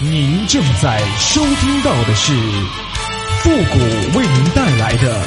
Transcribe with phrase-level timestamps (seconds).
[0.00, 2.32] 您正在收听到的是
[3.38, 5.22] 复古为您带来的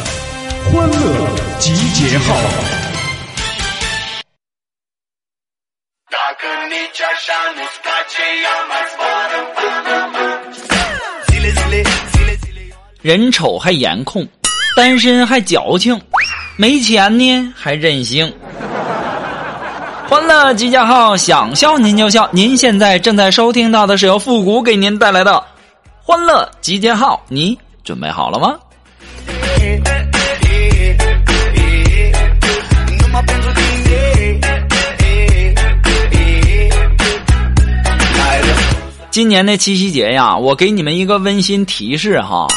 [0.65, 2.35] 欢乐集结号。
[13.01, 14.27] 人丑还颜控，
[14.75, 15.99] 单身还矫情，
[16.57, 18.35] 没钱呢还任性。
[20.09, 22.29] 欢乐集结号，想笑您就笑。
[22.31, 25.43] 您现在正在收听到的是由复古给您带来的
[26.01, 28.57] 欢乐集结号，你准备好了吗？
[39.11, 42.47] 今年的七夕节呀，我给你们一个温馨提示哈，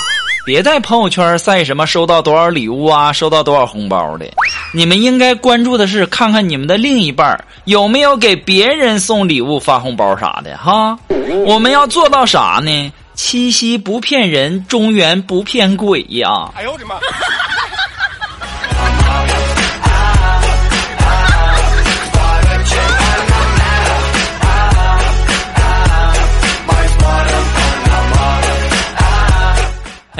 [0.50, 4.26] 别在朋友圈晒什么收到多少礼物啊，收到多少红包的。
[4.74, 10.98] 你们应该关注的是，看看你们的另一半有没有给别人送礼物、发红包啥的哈。
[11.46, 12.92] 我们要做到啥呢？
[13.14, 16.50] 七夕不骗人，中原不骗鬼呀！
[16.56, 16.96] 哎呦我的妈！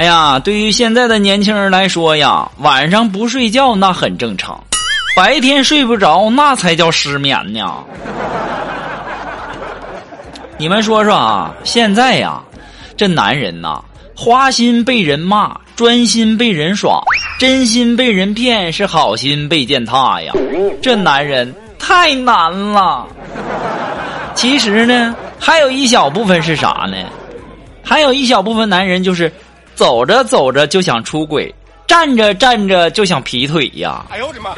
[0.01, 4.59] 哎呀，对于现在的年轻人来说呀，晚上不睡觉那很正常，
[5.15, 7.71] 白天睡不着那才叫失眠呢。
[10.57, 12.41] 你们说说啊，现在呀，
[12.97, 13.79] 这男人呐，
[14.15, 16.99] 花心被人骂，专心被人耍，
[17.37, 20.33] 真心被人骗，是好心被践踏呀。
[20.81, 23.05] 这男人太难了。
[24.33, 26.97] 其实呢，还有一小部分是啥呢？
[27.83, 29.31] 还有一小部分男人就是。
[29.75, 31.53] 走着走着就想出轨，
[31.87, 34.05] 站着站着就想劈腿呀！
[34.09, 34.51] 哎呦我的妈！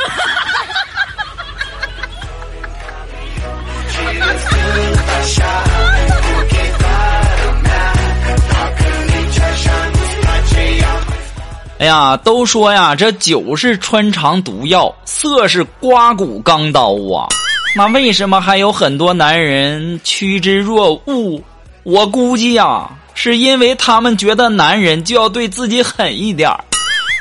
[11.80, 17.28] 哎呀，都说呀，这酒是穿肠毒药，色是刮骨钢刀啊！
[17.76, 21.44] 那为什么还有很多男人趋之若鹜？
[21.84, 22.90] 我估计呀。
[23.14, 26.50] 是因为他们觉得男人就要对自己狠一点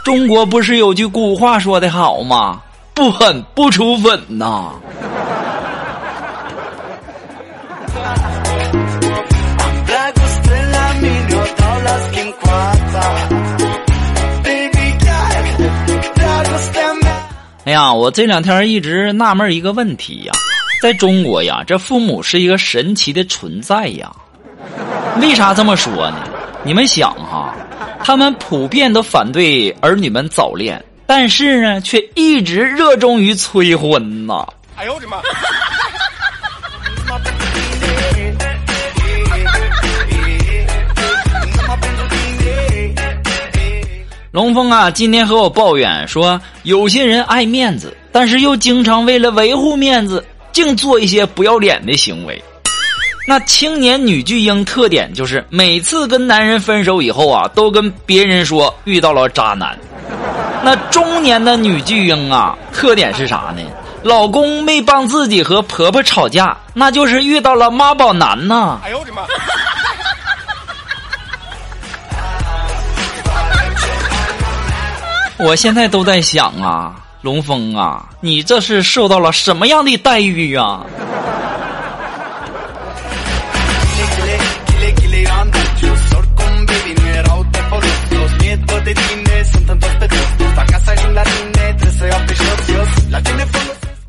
[0.05, 2.61] 中国不是有句古话说的好吗？
[2.95, 4.73] 不狠不出粉呐。
[17.65, 20.33] 哎呀，我这两天一直纳闷一个问题呀，
[20.83, 24.13] 在中国呀，这父母是一个神奇的存在呀。
[25.21, 26.17] 为啥这么说呢？
[26.65, 27.55] 你们想哈，
[28.05, 34.47] 他们普遍都反对儿女们早恋，但是呢，却一直热衷于催婚呐。
[34.77, 35.19] 哎呦我的妈！
[44.31, 52.43] 龙峰啊，今天和我抱怨说，有些人爱面子，但是又经常为了维护面子，竟做一些不要脸的行为。
[53.25, 59.78] 那青年女巨婴特点就是每次跟男人分手以后啊，都跟别人说遇到了渣男。
[60.65, 63.62] 那中年的女巨婴啊，特点是啥呢？
[64.03, 68.81] 老公没帮自己和婆婆吵架，那就是遇到了妈宝男呐。
[68.84, 69.22] 哎呦我的妈！
[75.38, 80.84] 我现在都在想啊，龙峰啊，你这是受到了什么样的待遇啊？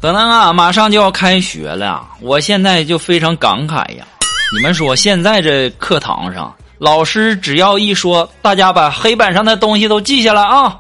[0.04, 4.06] 等等啊，马上就要开学了，我现在就非常感慨呀。
[4.54, 10.78] 你们说，现在这课堂上，老师只要一说，大家把黑板上的东西都记下来啊，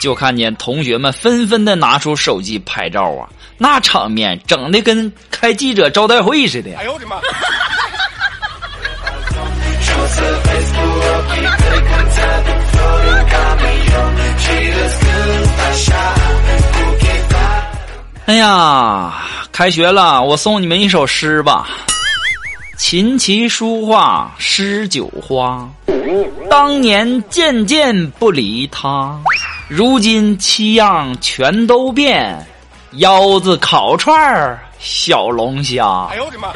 [0.00, 6.76] 就看见同学们纷纷的拿出手机拍照啊，那场面整的跟开记者招待会似的。
[6.76, 7.14] 哎呦我的妈！
[18.26, 19.12] 哎呀，
[19.52, 21.68] 开学了，我送你们一首诗吧。
[22.78, 25.68] 琴棋书画诗酒花，
[26.48, 29.14] 当年件件不离他，
[29.68, 32.34] 如今七样全都变，
[32.92, 36.06] 腰子烤串儿，小龙虾。
[36.10, 36.48] 哎呦我的妈！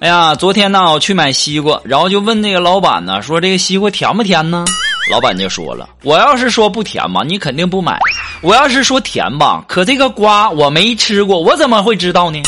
[0.00, 4.64] 哎呀，昨天呢，我去买西瓜，然后就问那个老板呢，说这个西瓜甜不甜呢？
[5.10, 7.98] 老板就说了，我要是说不甜嘛，你肯定不买；
[8.40, 12.40] 我要是说甜吧，可这个瓜我没吃过，我怎么会知道呢？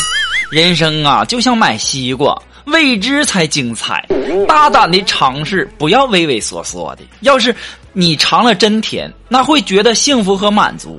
[0.49, 4.07] 人生啊，就像买西瓜，未知才精彩。
[4.47, 7.01] 大胆的尝试，不要畏畏缩缩的。
[7.19, 7.53] 要是
[7.91, 10.91] 你尝了真甜，那会觉得幸福和满足；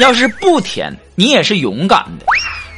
[0.00, 2.26] 要是不甜，你也是勇敢的。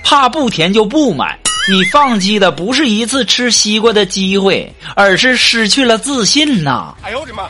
[0.03, 1.39] 怕不甜就不买。
[1.67, 6.95] 你放弃的不是一次吃西瓜的机会，而是失去了自信呐！
[7.03, 7.45] 哎呦我的妈！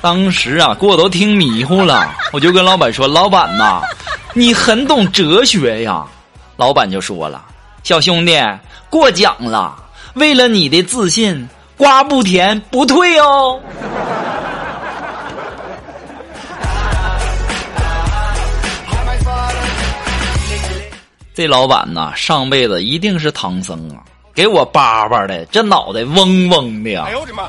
[0.00, 3.82] 当时啊，给我都听迷糊了，我就跟老板说：“老板呐，
[4.34, 6.04] 你很懂哲学呀。”
[6.56, 7.44] 老板就说了
[7.84, 8.36] ：“小兄弟，
[8.90, 9.76] 过奖了。
[10.14, 13.60] 为了你的自信，瓜不甜不退哦。”
[21.36, 24.00] 这老板呐，上辈子一定是唐僧啊，
[24.34, 27.04] 给我叭叭的，这脑袋嗡嗡的呀！
[27.06, 27.42] 哎呦我的妈！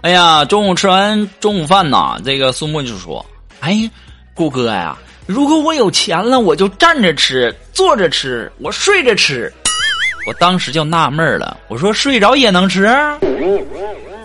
[0.00, 3.22] 哎呀，中午吃完中午饭呐，这个苏木就说
[3.60, 3.90] ：“哎，
[4.32, 4.96] 顾哥呀。”
[5.30, 9.52] 如果我有钱了，我就站着吃，坐着吃，我睡着吃。
[10.26, 12.88] 我当时就纳闷了，我说睡着也能吃？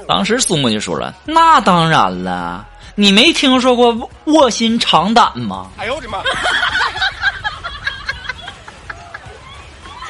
[0.07, 2.66] 当时苏木就说了：“那当然了，
[2.96, 6.24] 你没听说过卧薪尝胆吗？”哎呦我的妈！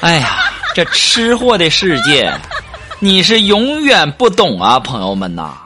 [0.00, 2.32] 哎呀，这吃货的世界，
[3.00, 5.58] 你是永远不懂啊，朋友们呐！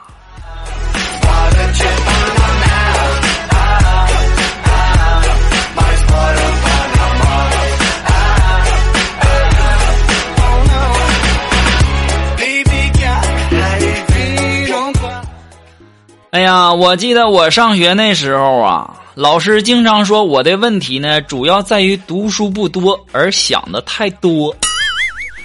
[16.31, 24.55] 哎呀，我记得我上学那时候啊，老师经常说我的问题呢，主要在于读书不多而想的太多。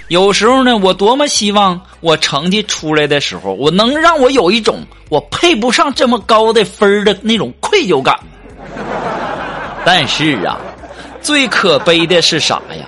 [0.07, 4.79] 有时候呢，我多么希望我成绩出来的时候，我能让我有一种
[5.09, 8.17] 我配不上这么高的分的那种愧疚感。
[9.85, 10.57] 但是啊，
[11.21, 12.87] 最可悲的是啥呀？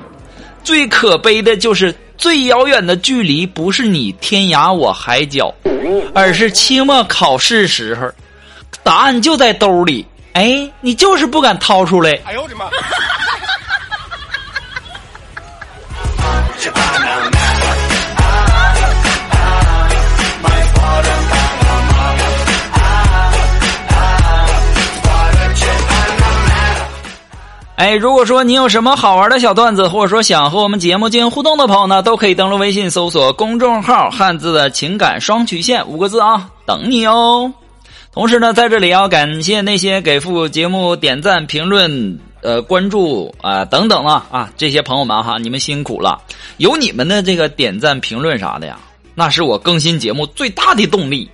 [0.62, 5.54] 最可悲的就是最遥远的距离，不是你天涯我海角。
[6.14, 8.10] 而是期末考试时候，
[8.82, 12.18] 答案就在兜里，哎，你就是不敢掏出来。
[12.24, 12.66] 哎呦我的妈！
[27.78, 37.52] 哎，如果说你有什么好玩的小段子，或者说想和我们节目进行互动的朋友呢，都可以登录微信搜索公众号“汉字的情感双曲线”五个字啊，等你哦。
[38.12, 46.20] 同时呢，在这里要感谢那些给副节目点赞、评论、呃关注啊等等啊啊这些朋友们哈，你们辛苦了，
[46.56, 48.76] 有你们的这个点赞、评论啥的呀，
[49.14, 51.30] 那是我更新节目最大的动力。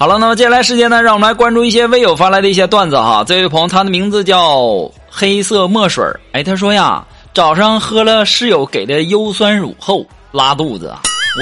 [0.00, 3.22] 好了，那么接下来时间呢，让我们来关注一些微友发来的一些段子哈。
[3.22, 7.04] 这位朋友，他的名字叫黑色墨水儿哎，他说呀，
[7.34, 10.90] 早上喝了室友给的优酸乳后拉肚子，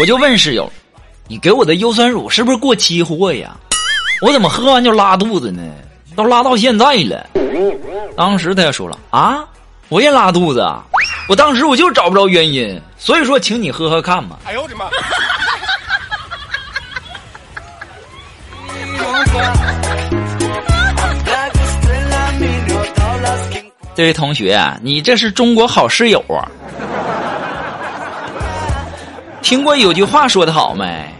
[0.01, 0.69] 我就问室友，
[1.29, 3.57] 你给我的优酸乳是不是过期货呀？
[4.23, 5.63] 我怎么喝完就拉肚子呢？
[6.17, 7.25] 都拉到现在了。
[8.17, 9.39] 当时他就说了啊，
[9.89, 10.69] 我也拉肚子。
[11.29, 14.37] 我当时我就找不着原因，所以说请你喝喝看嘛。
[14.45, 14.87] 哎呦我的妈！
[23.99, 26.47] 这位同学，你这是中国好室友啊！
[29.43, 31.13] 听过有句话说的好没？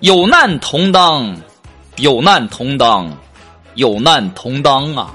[0.00, 1.32] 有难同当，
[1.98, 3.08] 有难同当，
[3.74, 5.12] 有难同当啊！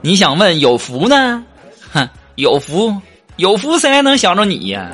[0.00, 1.44] 你想问有福呢？
[1.92, 2.90] 哼，有福，
[3.36, 4.88] 有福谁还能想着你呀？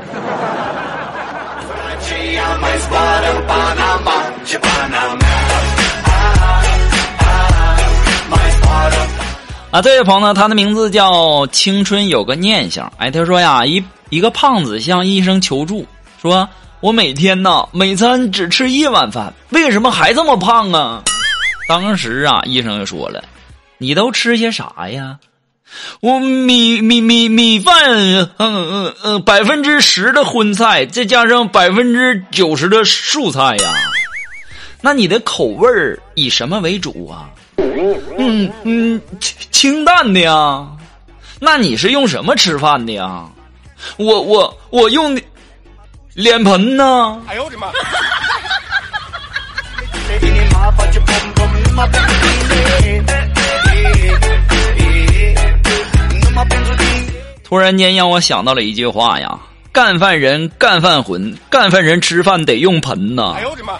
[9.70, 12.92] 啊这位朋友，他的名字叫青春有个念想。
[12.96, 15.86] 哎，他说呀，一一个胖子向医生求助，
[16.20, 16.48] 说
[16.80, 21.04] 我每天呢每餐只吃一碗饭，为什么还这么胖啊？
[21.68, 23.22] 当时啊，医生就说了
[23.78, 25.16] ：“你都吃些啥呀？”
[26.02, 33.72] 我米米米米饭，嗯嗯嗯，百分之十的荤菜，再加上百分之九十的素菜呀。
[34.80, 37.30] 那你的口味儿以什么为主啊？
[38.18, 40.66] 嗯嗯，清清淡的呀。
[41.38, 43.24] 那你是用什么吃饭的呀？
[43.96, 45.18] 我我我用
[46.14, 47.20] 脸盆呢。
[47.26, 47.68] 哎呦我的妈！
[57.42, 59.38] 突然间让我想到了一句话呀：
[59.72, 63.34] 干饭人干饭魂，干饭人吃饭得用盆呐。
[63.36, 63.72] 哎呦我的妈！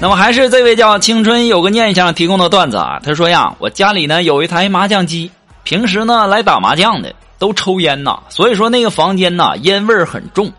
[0.00, 5.30] 那么还是这位叫青春有个念想提供的段子啊，他说呀，我家里呢有一台麻将机，
[5.62, 10.52] 平时呢来打麻将的都抽烟呐，所以说那个房间呐烟味儿很重。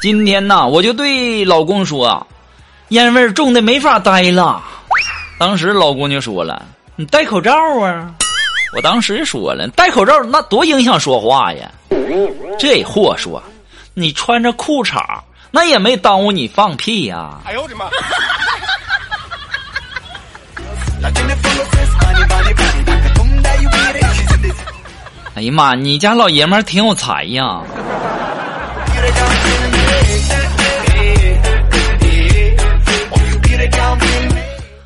[0.00, 2.26] 今天呐我就对老公说啊，
[2.88, 4.60] 烟味儿重的没法待了。
[5.38, 6.60] 当时老公就说了，
[6.96, 8.12] 你戴口罩啊。
[8.74, 11.70] 我当时说了，戴口罩那多影响说话呀。
[12.58, 13.42] 这货说，
[13.94, 15.02] 你穿着裤衩
[15.50, 17.38] 那也没耽误你放屁呀。
[17.44, 17.86] 哎呦我的妈！
[25.34, 25.74] 哎呀妈！
[25.74, 27.60] 你家老爷们儿挺有才呀。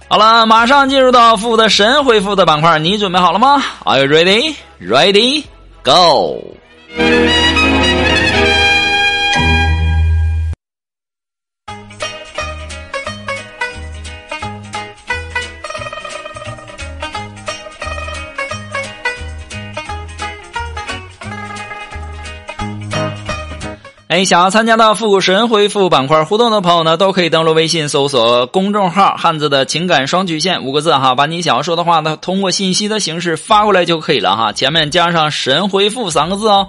[0.09, 4.55] 好了，马上进入到负的神回复的板块，你准备好了吗？Are you ready?
[4.81, 5.45] Ready?
[5.83, 6.57] Go!
[24.17, 36.69] 哎，想要参加到复古神回复板块互动的朋友呢，都可以登录微信搜索公众号“汉字的情感双曲线”五个字哈，把你想要说的话呢，通过信息的形式发过来就可以了哈，前面加上“神回复”三个字哦。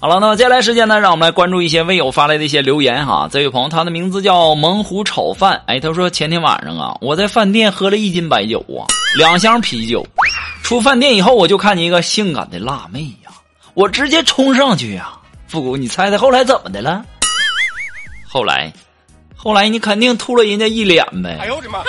[0.00, 3.26] 好了，那么接下来时间呢，让我们来关注一些微友发来的一些留言哈。
[3.32, 8.84] 这位朋友，他的名字叫猛虎炒饭，哎，他说前天晚上啊，我在饭店喝了一斤白酒啊，
[9.16, 10.06] 两箱啤酒，
[10.62, 13.32] 出饭店以后我就看见一个性感的辣妹呀，
[13.72, 15.14] 我直接冲上去呀。
[15.52, 17.04] 复古，你猜猜后来怎么的了？
[18.26, 18.72] 后来，
[19.36, 21.36] 后来你肯定吐了人家一脸呗！
[21.42, 21.80] 哎呦我的妈！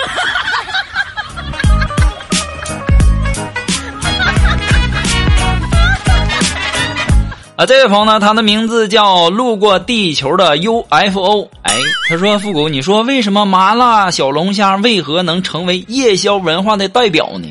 [7.56, 11.48] 啊，这位朋友呢，他的名字叫路过地球的 UFO。
[11.62, 11.74] 哎，
[12.10, 17.48] 他说：“复古，你说为什么麻辣小龙虾为何能成为夜宵文化的代表呢？”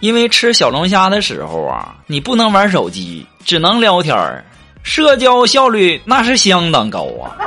[0.00, 4.44] 因为吃小龙虾的时候啊，你不能玩手机，只能聊天儿，
[4.82, 7.36] 社交效率那是相当高啊。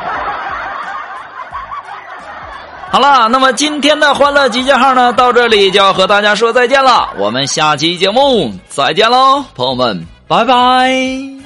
[2.92, 7.10] 好了，那么今天的欢乐集结号呢，到这里就要和大家说再见了。
[7.18, 11.43] 我们下期节目再见喽，朋友们，拜拜。